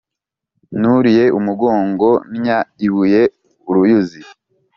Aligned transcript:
Nuriye 0.79 1.25
umugongo 1.39 2.07
nnya 2.31 2.59
ibuye-Uruyuzi. 2.85 4.19